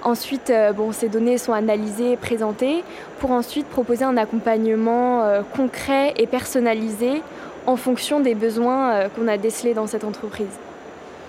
[0.03, 2.85] Ensuite, euh, bon, ces données sont analysées et présentées
[3.19, 5.23] pour ensuite proposer un accompagnement
[5.55, 7.23] concret et personnalisé
[7.67, 10.59] en fonction des besoins qu'on a décelés dans cette entreprise.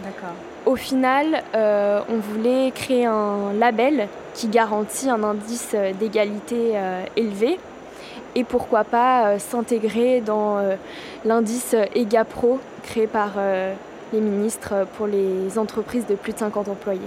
[0.01, 0.35] D'accord.
[0.65, 6.79] Au final, on voulait créer un label qui garantit un indice d'égalité
[7.17, 7.59] élevé
[8.35, 10.59] et pourquoi pas s'intégrer dans
[11.25, 13.31] l'indice EGAPRO créé par
[14.13, 16.99] les ministres pour les entreprises de plus de 50 employés.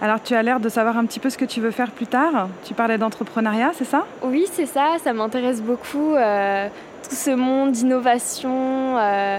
[0.00, 2.08] Alors tu as l'air de savoir un petit peu ce que tu veux faire plus
[2.08, 2.48] tard.
[2.64, 4.04] Tu parlais d'entrepreneuriat, c'est ça?
[4.22, 4.96] Oui, c'est ça.
[5.02, 6.14] Ça m'intéresse beaucoup.
[6.14, 6.68] Euh,
[7.08, 9.38] tout ce monde d'innovation, euh,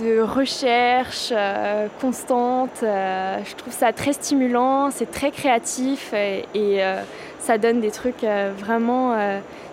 [0.00, 2.78] de recherche euh, constante.
[2.82, 6.44] Je trouve ça très stimulant, c'est très créatif et,
[6.82, 7.02] euh,
[7.38, 8.24] ça donne des trucs
[8.58, 9.14] vraiment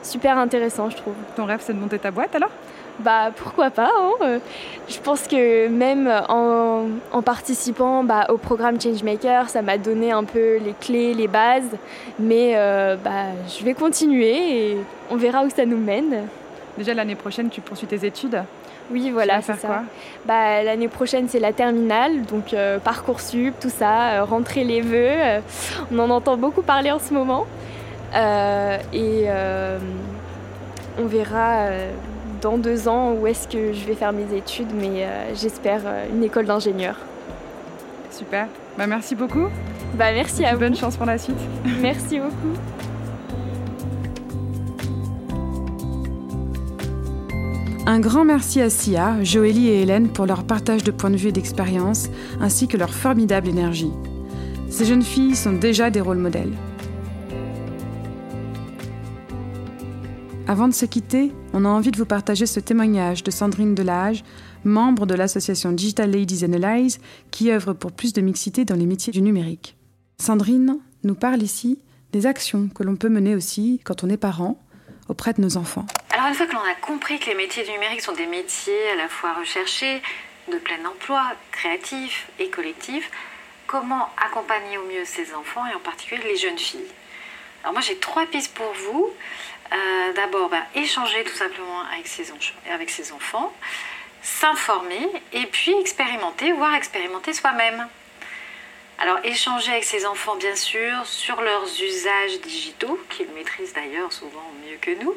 [0.03, 1.13] super intéressants, je trouve.
[1.37, 2.49] Ton rêve, c'est de monter ta boîte alors?
[2.99, 3.89] Bah pourquoi pas.
[4.21, 4.39] Hein
[4.87, 10.57] je pense que même en, participant bah, au programme Changemaker, ça m'a donné un peu
[10.57, 11.77] les clés, les bases.
[12.19, 12.53] Mais
[13.03, 14.77] bah, je vais continuer et
[15.09, 16.27] on verra où ça nous mène.
[16.77, 18.43] Déjà l'année prochaine, tu poursuis tes études
[18.91, 19.83] oui, voilà, c'est ça.
[20.25, 24.95] Bah, L'année prochaine, c'est la terminale, donc euh, Parcoursup, tout ça, euh, rentrer les vœux.
[24.97, 25.39] Euh,
[25.91, 27.45] on en entend beaucoup parler en ce moment.
[28.13, 29.27] et
[30.99, 31.67] on verra
[32.41, 36.45] dans deux ans où est-ce que je vais faire mes études, mais j'espère une école
[36.45, 36.95] d'ingénieur.
[38.11, 38.47] Super.
[38.77, 39.47] Bah, merci beaucoup.
[39.97, 40.59] Bah, merci à vous.
[40.59, 41.37] Bonne chance pour la suite.
[41.81, 42.57] Merci beaucoup.
[47.87, 51.29] Un grand merci à Sia, Joélie et Hélène pour leur partage de points de vue
[51.29, 53.91] et d'expérience, ainsi que leur formidable énergie.
[54.69, 56.53] Ces jeunes filles sont déjà des rôles modèles.
[60.51, 64.21] Avant de se quitter, on a envie de vous partager ce témoignage de Sandrine Delage,
[64.65, 66.99] membre de l'association Digital Ladies Analyze,
[67.31, 69.77] qui œuvre pour plus de mixité dans les métiers du numérique.
[70.19, 71.79] Sandrine nous parle ici
[72.11, 74.61] des actions que l'on peut mener aussi quand on est parent
[75.07, 75.85] auprès de nos enfants.
[76.09, 78.89] Alors une fois que l'on a compris que les métiers du numérique sont des métiers
[78.93, 80.01] à la fois recherchés,
[80.51, 83.09] de plein emploi, créatifs et collectifs,
[83.67, 86.91] comment accompagner au mieux ces enfants et en particulier les jeunes filles?
[87.63, 89.11] Alors moi j'ai trois pistes pour vous.
[89.73, 91.83] Euh, d'abord, ben, échanger tout simplement
[92.69, 93.53] avec ses, enfants,
[94.21, 97.87] s'informer et puis expérimenter, voire expérimenter soi-même.
[98.99, 104.51] Alors échanger avec ses enfants bien sûr sur leurs usages digitaux, qu'ils maîtrisent d'ailleurs souvent
[104.67, 105.15] mieux que nous,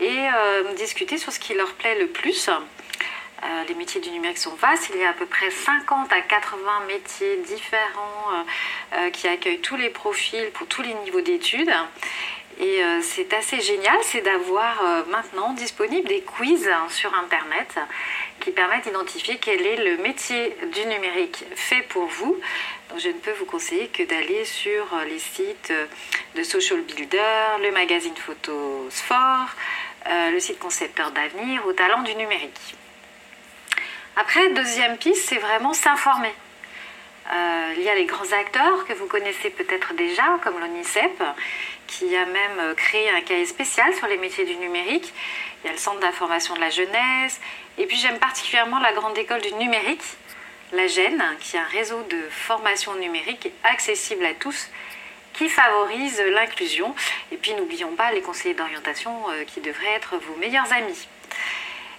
[0.00, 2.48] et euh, discuter sur ce qui leur plaît le plus.
[2.48, 6.22] Euh, les métiers du numérique sont vastes, il y a à peu près 50 à
[6.22, 8.44] 80 métiers différents
[9.12, 11.72] qui accueillent tous les profils pour tous les niveaux d'études.
[12.60, 17.78] Et c'est assez génial, c'est d'avoir maintenant disponible des quiz sur Internet
[18.40, 22.38] qui permettent d'identifier quel est le métier du numérique fait pour vous.
[22.90, 25.72] Donc, je ne peux vous conseiller que d'aller sur les sites
[26.36, 29.48] de Social Builder, le magazine Photosphore,
[30.06, 32.74] euh, le site Concepteur d'avenir au talent du numérique.
[34.16, 36.34] Après, deuxième piste, c'est vraiment s'informer.
[37.32, 41.22] Euh, il y a les grands acteurs que vous connaissez peut-être déjà, comme l'ONICEP,
[41.86, 45.12] qui a même créé un cahier spécial sur les métiers du numérique.
[45.62, 47.40] Il y a le Centre d'information de la jeunesse.
[47.78, 50.02] Et puis j'aime particulièrement la Grande École du numérique,
[50.72, 54.68] la GEN, qui est un réseau de formation numérique accessible à tous
[55.34, 56.94] qui favorise l'inclusion.
[57.32, 61.08] Et puis n'oublions pas les conseillers d'orientation euh, qui devraient être vos meilleurs amis.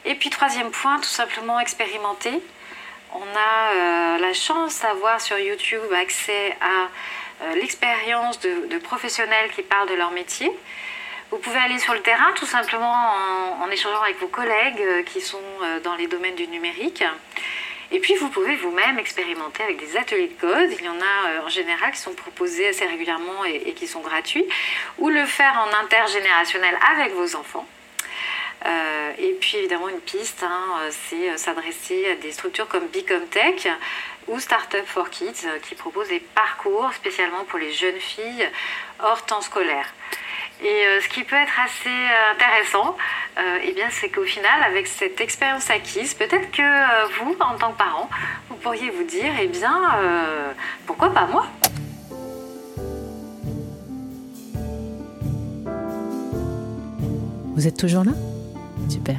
[0.05, 2.41] Et puis troisième point, tout simplement expérimenter.
[3.13, 6.87] On a euh, la chance d'avoir sur YouTube accès à euh,
[7.55, 10.51] l'expérience de, professionnels qui parlent de leur métier.
[11.31, 13.13] Vous pouvez aller sur le terrain tout simplement
[13.61, 15.41] en échangeant avec vos collègues qui sont
[15.83, 17.03] dans les domaines du numérique.
[17.91, 20.69] Et puis vous pouvez vous-même expérimenter avec des ateliers de code.
[20.71, 24.01] Il y en a euh, en général qui sont proposés assez régulièrement et, qui sont
[24.01, 24.45] gratuits.
[24.97, 27.67] Ou le faire en intergénérationnel avec vos enfants.
[28.65, 33.67] Euh, et puis évidemment une piste, hein, c'est euh, s'adresser à des structures comme Bicomtech
[34.27, 38.47] ou Startup for Kids qui proposent des parcours spécialement pour les jeunes filles
[38.99, 39.87] hors temps scolaire.
[40.63, 42.95] Et euh, ce qui peut être assez euh, intéressant,
[43.37, 47.73] euh, eh bien, c'est qu'au final, avec cette expérience acquise, peut-être que vous, en tant
[47.73, 48.09] que parent,
[48.49, 49.73] vous pourriez vous dire, eh bien,
[50.85, 51.45] pourquoi pas moi?
[57.55, 58.11] Vous êtes toujours là?
[58.89, 59.17] Super.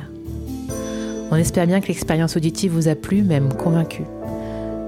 [1.31, 4.03] On espère bien que l'expérience auditive vous a plu, même convaincu.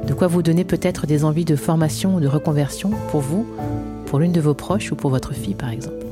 [0.09, 3.47] De quoi vous donner peut-être des envies de formation ou de reconversion pour vous,
[4.07, 6.07] pour l'une de vos proches ou pour votre fille par exemple.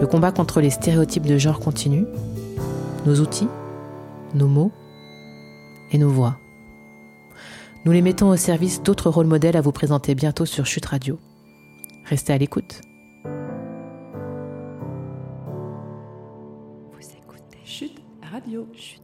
[0.00, 2.06] Le combat contre les stéréotypes de genre continue.
[3.04, 3.48] Nos outils,
[4.34, 4.70] nos mots
[5.90, 6.38] et nos voix.
[7.84, 11.18] Nous les mettons au service d'autres rôles modèles à vous présenter bientôt sur Chute Radio.
[12.04, 12.80] Restez à l'écoute.
[16.92, 18.68] Vous écoutez Chute Radio.
[18.72, 19.02] Chute.